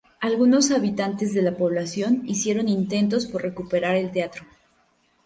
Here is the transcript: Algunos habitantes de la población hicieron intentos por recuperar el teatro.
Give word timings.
Algunos 0.19 0.71
habitantes 0.71 1.31
de 1.35 1.43
la 1.43 1.55
población 1.55 2.23
hicieron 2.25 2.67
intentos 2.67 3.27
por 3.27 3.43
recuperar 3.43 3.95
el 3.95 4.09
teatro. 4.09 4.43